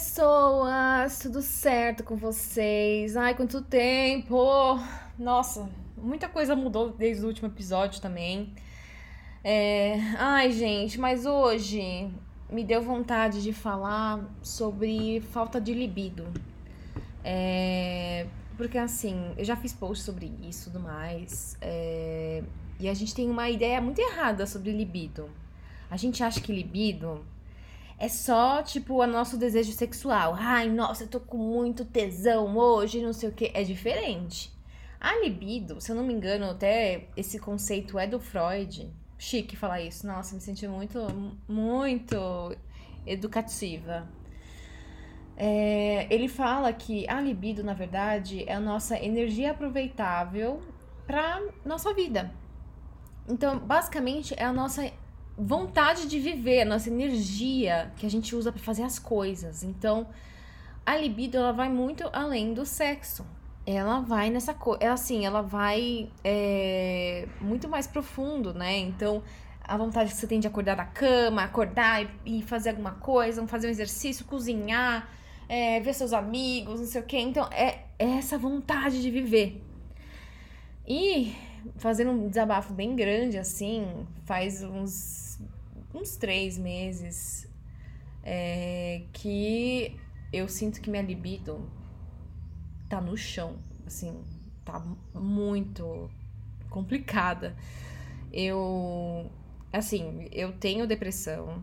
[0.00, 1.18] pessoas!
[1.18, 3.18] Tudo certo com vocês?
[3.18, 4.34] Ai, quanto tempo!
[5.18, 8.50] Nossa, muita coisa mudou desde o último episódio também.
[9.44, 9.98] É...
[10.16, 12.10] Ai, gente, mas hoje
[12.48, 16.26] me deu vontade de falar sobre falta de libido.
[17.22, 18.26] É...
[18.56, 21.58] Porque assim, eu já fiz post sobre isso e tudo mais.
[21.60, 22.42] É...
[22.78, 25.28] E a gente tem uma ideia muito errada sobre libido.
[25.90, 27.22] A gente acha que libido
[28.00, 30.34] é só, tipo, o nosso desejo sexual.
[30.34, 33.50] Ai, nossa, eu tô com muito tesão hoje, não sei o que.
[33.52, 34.50] É diferente.
[34.98, 38.90] A libido, se eu não me engano, até esse conceito é do Freud.
[39.18, 40.06] Chique falar isso.
[40.06, 40.98] Nossa, me senti muito,
[41.46, 42.56] muito
[43.06, 44.08] educativa.
[45.36, 50.62] É, ele fala que a libido, na verdade, é a nossa energia aproveitável
[51.06, 52.32] para nossa vida.
[53.28, 54.90] Então, basicamente, é a nossa
[55.40, 59.62] vontade de viver, a nossa energia que a gente usa para fazer as coisas.
[59.62, 60.06] Então,
[60.84, 63.24] a libido ela vai muito além do sexo.
[63.66, 68.78] Ela vai nessa coisa, ela assim, ela vai é, muito mais profundo, né?
[68.78, 69.22] Então,
[69.62, 73.46] a vontade que você tem de acordar da cama, acordar e, e fazer alguma coisa,
[73.46, 75.08] fazer um exercício, cozinhar,
[75.48, 77.18] é, ver seus amigos, não sei o quê.
[77.18, 79.62] Então, é, é essa vontade de viver.
[80.86, 81.34] E
[81.76, 85.29] fazendo um desabafo bem grande, assim, faz uns,
[85.94, 87.48] uns três meses
[88.22, 89.96] é, que
[90.32, 91.68] eu sinto que minha libido
[92.88, 94.22] tá no chão, assim,
[94.64, 94.82] tá
[95.14, 96.10] muito
[96.68, 97.56] complicada.
[98.32, 99.30] Eu,
[99.72, 101.62] assim, eu tenho depressão,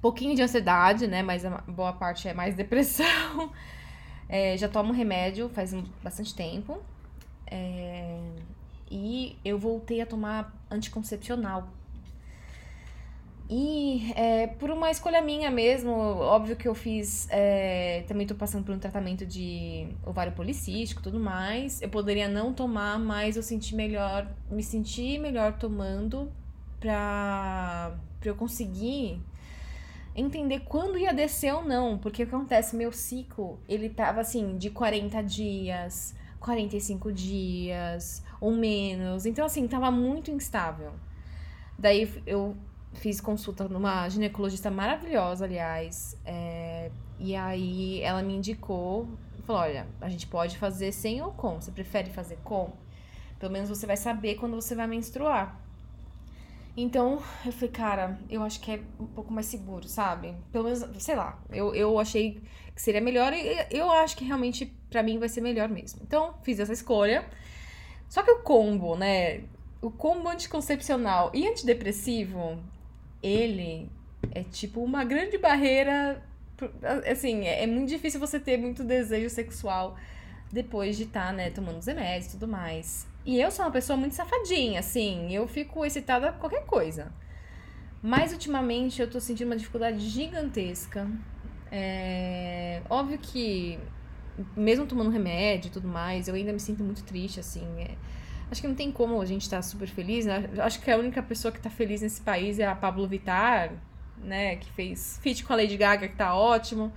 [0.00, 3.52] pouquinho de ansiedade, né, mas a boa parte é mais depressão.
[4.28, 6.80] É, já tomo remédio faz bastante tempo.
[7.46, 8.18] É,
[8.90, 11.68] e eu voltei a tomar anticoncepcional.
[13.48, 17.28] E é, por uma escolha minha mesmo, óbvio que eu fiz.
[17.30, 21.80] É, também tô passando por um tratamento de ovário policístico tudo mais.
[21.80, 26.30] Eu poderia não tomar, mas eu senti melhor, me senti melhor tomando
[26.80, 29.20] pra, pra eu conseguir
[30.16, 31.98] entender quando ia descer ou não.
[31.98, 32.74] Porque o que acontece?
[32.74, 39.24] Meu ciclo, ele tava assim, de 40 dias, 45 dias ou menos.
[39.24, 40.92] Então, assim, tava muito instável.
[41.78, 42.56] Daí eu
[42.94, 46.16] fiz consulta numa ginecologista maravilhosa, aliás.
[46.24, 49.08] É, e aí ela me indicou,
[49.46, 51.60] falou: olha, a gente pode fazer sem ou com.
[51.60, 52.72] Você prefere fazer com?
[53.38, 55.60] Pelo menos você vai saber quando você vai menstruar.
[56.76, 60.34] Então, eu falei, cara, eu acho que é um pouco mais seguro, sabe?
[60.52, 62.42] Pelo menos, sei lá, eu, eu achei
[62.74, 66.02] que seria melhor e eu acho que realmente para mim vai ser melhor mesmo.
[66.02, 67.24] Então, fiz essa escolha.
[68.10, 69.44] Só que o combo, né?
[69.80, 72.58] O combo anticoncepcional e antidepressivo,
[73.26, 73.90] ele
[74.30, 76.22] é tipo uma grande barreira.
[77.10, 79.96] Assim, é, é muito difícil você ter muito desejo sexual
[80.50, 83.06] depois de estar, tá, né, tomando os remédios e tudo mais.
[83.24, 87.12] E eu sou uma pessoa muito safadinha, assim, eu fico excitada com qualquer coisa.
[88.02, 91.08] Mas ultimamente eu tô sentindo uma dificuldade gigantesca.
[91.72, 92.80] É...
[92.88, 93.78] Óbvio que,
[94.56, 97.66] mesmo tomando remédio e tudo mais, eu ainda me sinto muito triste, assim.
[97.80, 97.96] É...
[98.50, 100.48] Acho que não tem como a gente estar tá super feliz, né?
[100.58, 103.72] Acho que a única pessoa que tá feliz nesse país é a Pablo Vittar,
[104.18, 104.56] né?
[104.56, 106.92] Que fez feat com a Lady Gaga, que tá ótimo.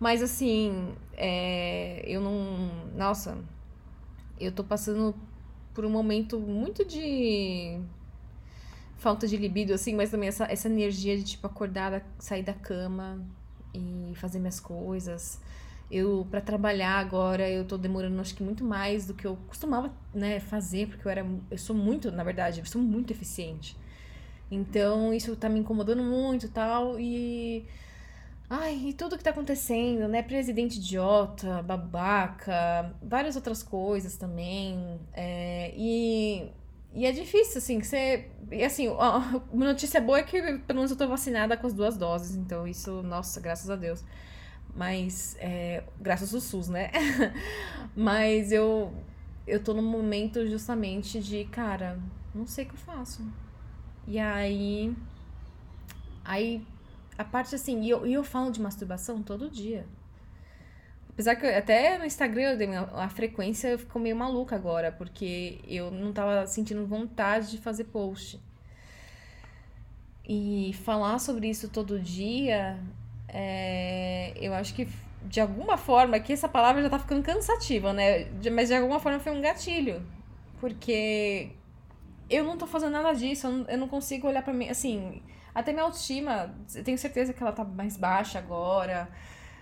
[0.00, 2.02] Mas assim, é...
[2.06, 2.70] eu não.
[2.96, 3.38] Nossa,
[4.40, 5.14] eu tô passando
[5.74, 7.80] por um momento muito de
[8.96, 13.24] falta de libido, assim, mas também essa, essa energia de, tipo, acordar, sair da cama
[13.72, 15.40] e fazer minhas coisas.
[15.90, 19.92] Eu, para trabalhar agora, eu tô demorando, acho que muito mais do que eu costumava,
[20.14, 23.76] né, fazer, porque eu era, eu sou muito, na verdade, eu sou muito eficiente.
[24.50, 27.66] Então, isso tá me incomodando muito tal, e
[28.50, 30.22] Ai, e tudo que tá acontecendo, né?
[30.22, 34.98] Presidente idiota, babaca, várias outras coisas também.
[35.12, 36.50] É, e,
[36.94, 38.30] e é difícil, assim, que você.
[38.50, 41.98] E assim, a notícia boa é que pelo menos eu tô vacinada com as duas
[41.98, 44.02] doses, então isso, nossa, graças a Deus.
[44.78, 46.92] Mas, é, graças ao SUS, né?
[47.96, 48.94] Mas eu,
[49.44, 51.98] eu tô num momento justamente de, cara,
[52.32, 53.26] não sei o que eu faço.
[54.06, 54.94] E aí.
[56.24, 56.64] Aí
[57.18, 59.84] a parte assim, e eu, eu falo de masturbação todo dia.
[61.08, 62.56] Apesar que eu, até no Instagram
[62.92, 68.40] a frequência ficou meio maluca agora, porque eu não tava sentindo vontade de fazer post.
[70.24, 72.78] E falar sobre isso todo dia,
[73.28, 74.88] é, eu acho que
[75.22, 78.26] de alguma forma, aqui essa palavra já tá ficando cansativa, né?
[78.52, 80.02] Mas de alguma forma foi um gatilho.
[80.60, 81.50] Porque
[82.30, 85.22] eu não tô fazendo nada disso, eu não, eu não consigo olhar para mim, assim,
[85.54, 89.08] até minha autoestima, eu tenho certeza que ela tá mais baixa agora.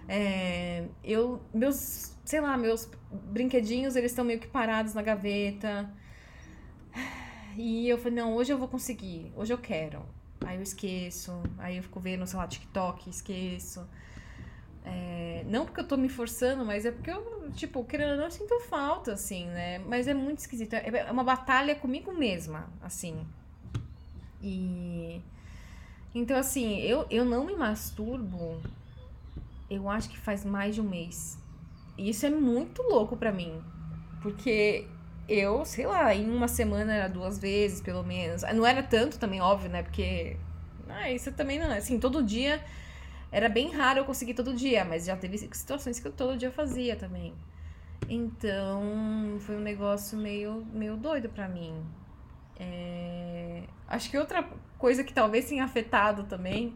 [0.09, 5.91] É, eu, meus, sei lá, meus brinquedinhos, eles estão meio que parados na gaveta.
[7.57, 10.03] E eu falei, não, hoje eu vou conseguir, hoje eu quero.
[10.47, 13.87] Aí eu esqueço, aí eu fico vendo, sei lá, TikTok, esqueço.
[14.85, 18.25] É, não porque eu tô me forçando, mas é porque eu, tipo, querendo ou não,
[18.25, 19.81] eu sinto falta, assim, né?
[19.81, 20.75] Mas é muito esquisito.
[20.75, 23.27] É, é uma batalha comigo mesma, assim.
[24.41, 25.21] E.
[26.15, 28.63] Então, assim, eu, eu não me masturbo,
[29.69, 31.37] eu acho que faz mais de um mês.
[31.99, 33.61] E isso é muito louco para mim.
[34.23, 34.87] Porque
[35.29, 38.43] eu, sei lá, em uma semana era duas vezes, pelo menos.
[38.55, 39.83] Não era tanto também, óbvio, né?
[39.83, 40.37] Porque.
[40.89, 41.79] Ah, isso também não é.
[41.79, 42.63] Assim, todo dia.
[43.33, 46.51] Era bem raro eu conseguir todo dia, mas já teve situações que eu todo dia
[46.51, 47.35] fazia também.
[48.09, 51.85] Então, foi um negócio meio, meio doido para mim.
[52.59, 53.65] É...
[53.89, 56.75] Acho que outra coisa que talvez tenha afetado também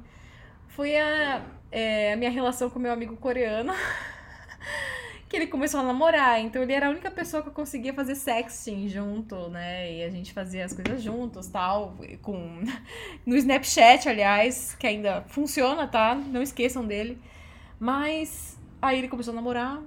[0.69, 3.73] foi a, é, a minha relação com meu amigo coreano.
[5.31, 8.17] que ele começou a namorar, então ele era a única pessoa que eu conseguia fazer
[8.17, 9.93] sexting junto, né?
[9.93, 12.61] E a gente fazia as coisas juntos, tal, com
[13.25, 16.17] no Snapchat, aliás, que ainda funciona, tá?
[16.17, 17.17] Não esqueçam dele.
[17.79, 19.81] Mas aí ele começou a namorar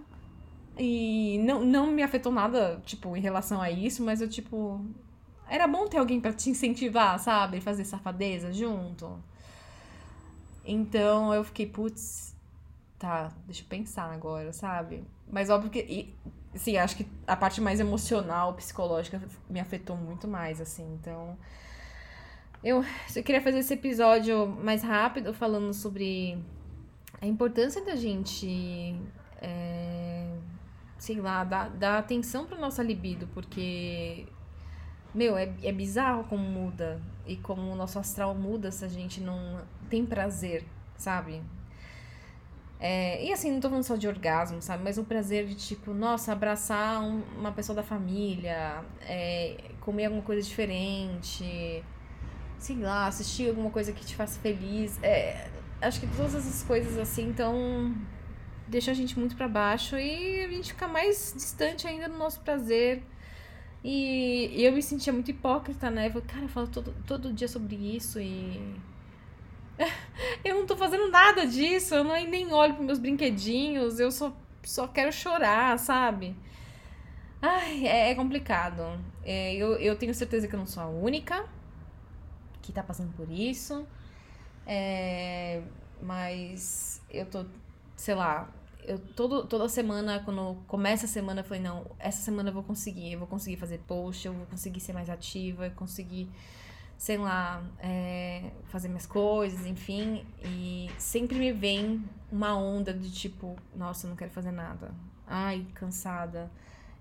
[0.80, 4.80] e não, não me afetou nada, tipo, em relação a isso, mas eu tipo
[5.50, 7.60] era bom ter alguém para te incentivar, sabe?
[7.60, 9.22] Fazer safadeza junto.
[10.64, 12.33] Então eu fiquei, putz,
[12.98, 15.04] tá, deixa eu pensar agora, sabe?
[15.30, 15.80] Mas óbvio que.
[15.80, 16.16] E,
[16.58, 20.98] sim, acho que a parte mais emocional, psicológica, me afetou muito mais, assim.
[21.00, 21.38] Então.
[22.64, 26.38] Eu, eu queria fazer esse episódio mais rápido, falando sobre
[27.22, 28.96] a importância da gente.
[29.42, 30.34] É,
[30.98, 34.26] sei lá, dar, dar atenção pra nossa libido, porque.
[35.14, 37.02] Meu, é, é bizarro como muda.
[37.26, 40.66] E como o nosso astral muda se a gente não tem prazer,
[40.98, 41.42] sabe?
[42.86, 44.84] É, e assim, não tô falando só de orgasmo, sabe?
[44.84, 50.22] Mas o prazer de, tipo, nossa, abraçar um, uma pessoa da família, é, comer alguma
[50.22, 51.82] coisa diferente,
[52.58, 55.02] sei lá, assistir alguma coisa que te faça feliz.
[55.02, 55.48] É,
[55.82, 57.96] acho que todas essas coisas assim, então,
[58.68, 62.42] deixam a gente muito para baixo e a gente fica mais distante ainda do nosso
[62.42, 63.02] prazer.
[63.82, 66.12] E, eu me sentia muito hipócrita, né?
[66.14, 68.76] Eu cara, eu falo todo, todo dia sobre isso e
[70.44, 74.34] eu não tô fazendo nada disso, eu não, nem olho pros meus brinquedinhos, eu só,
[74.64, 76.36] só quero chorar, sabe?
[77.42, 79.00] Ai, é, é complicado.
[79.24, 81.46] É, eu, eu tenho certeza que eu não sou a única
[82.62, 83.86] que tá passando por isso.
[84.66, 85.62] É,
[86.02, 87.46] mas eu tô,
[87.96, 88.50] sei lá,
[88.86, 92.64] eu todo, toda semana, quando começa a semana, eu falei, não, essa semana eu vou
[92.64, 96.30] conseguir, eu vou conseguir fazer post, eu vou conseguir ser mais ativa, eu conseguir
[96.98, 100.26] sei lá, é, fazer minhas coisas, enfim.
[100.44, 104.92] E sempre me vem uma onda de tipo, nossa, não quero fazer nada.
[105.28, 106.50] Ai, cansada.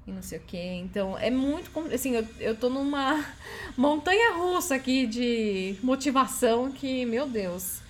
[0.06, 0.80] E não sei o quê.
[0.82, 1.70] Então, é muito.
[1.94, 3.24] Assim, eu, eu tô numa
[3.76, 7.80] montanha russa aqui de motivação que, meu Deus.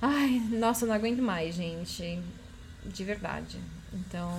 [0.00, 2.20] Ai, nossa, eu não aguento mais, gente.
[2.84, 3.56] De verdade.
[3.92, 4.32] Então,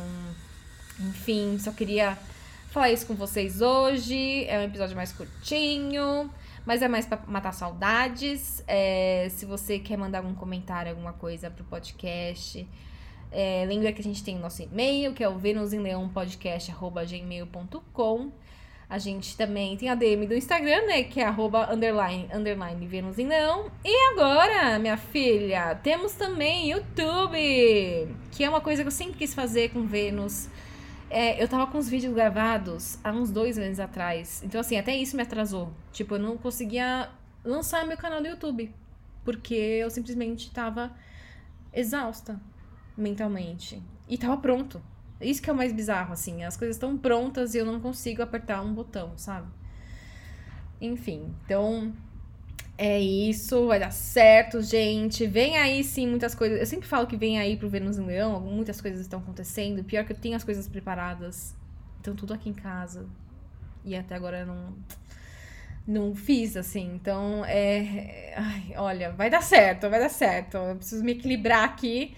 [1.00, 2.18] enfim, só queria
[2.70, 4.44] falar isso com vocês hoje.
[4.46, 6.30] É um episódio mais curtinho.
[6.66, 8.64] Mas é mais para matar saudades.
[8.68, 12.66] É, se você quer mandar algum comentário, alguma coisa pro podcast,
[13.32, 18.32] é, lembra que a gente tem o nosso e-mail, que é o venusemleão.podcast.gmail.com.
[18.90, 21.04] A gente também tem a DM do Instagram, né?
[21.04, 23.72] Que é arroba underline, underline Vênus em Leão.
[23.84, 27.36] E agora, minha filha, temos também YouTube,
[28.32, 30.48] que é uma coisa que eu sempre quis fazer com Vênus.
[31.16, 34.42] É, eu tava com os vídeos gravados há uns dois meses atrás.
[34.44, 35.72] Então, assim, até isso me atrasou.
[35.92, 37.08] Tipo, eu não conseguia
[37.46, 38.74] lançar meu canal do YouTube.
[39.24, 40.92] Porque eu simplesmente tava
[41.72, 42.42] exausta
[42.98, 43.80] mentalmente.
[44.10, 44.82] E tava pronto.
[45.22, 46.44] Isso que é o mais bizarro, assim.
[46.44, 49.48] As coisas estão prontas e eu não consigo apertar um botão, sabe?
[50.82, 51.94] Enfim, então
[52.78, 55.28] é isso, vai dar certo, gente.
[55.28, 56.60] Vem aí sim muitas coisas.
[56.60, 59.84] Eu sempre falo que vem aí pro Vênus em Leão, muitas coisas estão acontecendo.
[59.84, 61.56] Pior que eu tenho as coisas preparadas.
[62.00, 63.08] Então tudo aqui em casa.
[63.86, 64.76] E até agora eu não
[65.88, 66.94] não fiz assim.
[66.96, 70.58] Então é, ai, olha, vai dar certo, vai dar certo.
[70.58, 72.16] Eu preciso me equilibrar aqui,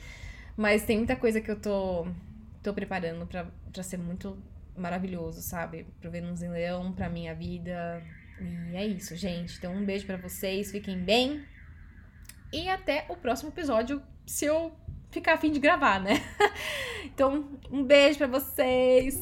[0.57, 2.07] mas tem muita coisa que eu tô
[2.63, 4.37] tô preparando para ser muito
[4.77, 5.85] maravilhoso, sabe?
[6.01, 8.01] Pro Vênus em Leão, pra minha vida,
[8.39, 9.57] e é isso, gente.
[9.57, 11.43] Então, um beijo para vocês, fiquem bem.
[12.51, 14.73] E até o próximo episódio, se eu
[15.11, 16.21] ficar afim de gravar, né?
[17.05, 19.15] então, um beijo para vocês.